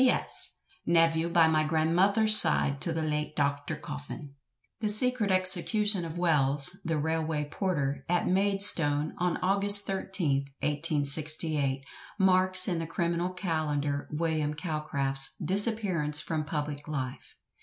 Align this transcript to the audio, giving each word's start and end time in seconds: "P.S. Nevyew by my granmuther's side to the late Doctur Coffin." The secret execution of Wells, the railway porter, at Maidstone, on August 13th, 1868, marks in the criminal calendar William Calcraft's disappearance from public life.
"P.S. 0.01 0.55
Nevyew 0.87 1.29
by 1.31 1.47
my 1.47 1.63
granmuther's 1.63 2.35
side 2.35 2.81
to 2.81 2.91
the 2.91 3.03
late 3.03 3.35
Doctur 3.35 3.79
Coffin." 3.79 4.33
The 4.79 4.89
secret 4.89 5.29
execution 5.31 6.05
of 6.05 6.17
Wells, 6.17 6.81
the 6.83 6.97
railway 6.97 7.43
porter, 7.45 8.01
at 8.09 8.27
Maidstone, 8.27 9.13
on 9.19 9.37
August 9.43 9.87
13th, 9.87 10.47
1868, 10.61 11.83
marks 12.17 12.67
in 12.67 12.79
the 12.79 12.87
criminal 12.87 13.29
calendar 13.29 14.07
William 14.11 14.55
Calcraft's 14.55 15.35
disappearance 15.45 16.19
from 16.19 16.45
public 16.45 16.87
life. 16.87 17.35